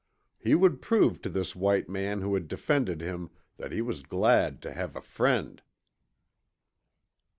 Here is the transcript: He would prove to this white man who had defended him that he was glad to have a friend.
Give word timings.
He 0.39 0.55
would 0.55 0.81
prove 0.81 1.21
to 1.21 1.29
this 1.29 1.55
white 1.55 1.87
man 1.87 2.21
who 2.21 2.33
had 2.33 2.47
defended 2.47 3.01
him 3.01 3.29
that 3.57 3.71
he 3.71 3.83
was 3.83 4.01
glad 4.01 4.59
to 4.63 4.73
have 4.73 4.95
a 4.95 4.99
friend. 5.01 5.61